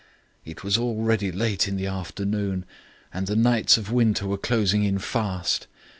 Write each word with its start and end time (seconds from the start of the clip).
"It 0.45 0.63
was 0.63 0.79
already 0.79 1.31
late 1.31 1.67
in 1.67 1.77
the 1.77 1.85
afternoon, 1.85 2.65
and 3.13 3.27
the 3.27 3.35
nights 3.35 3.77
of 3.77 3.91
winter 3.91 4.25
were 4.25 4.35
closing 4.35 4.83
in 4.83 4.97
fast. 4.97 5.67